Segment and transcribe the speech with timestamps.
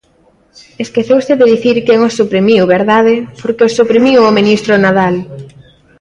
[0.85, 5.15] Esqueceuse de dicir quen os suprimiu, ¿verdade?, porque os suprimiu o ministro Nadal.